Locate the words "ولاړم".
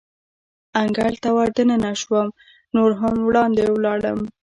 3.69-4.19